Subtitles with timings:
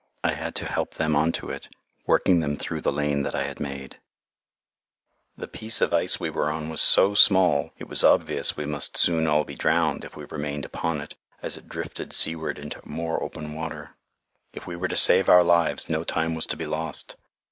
[0.23, 1.69] I had to help them on to it,
[2.07, 3.99] working them through the lane that I had made.
[5.37, 5.37] [Illustration: PART OF DR.
[5.37, 8.57] GRENFELL'S TEAM] The piece of ice we were on was so small it was obvious
[8.57, 12.57] we must soon all be drowned, if we remained upon it as it drifted seaward
[12.57, 13.91] into more open water.
[14.53, 17.15] If we were to save our lives, no time was to be lost.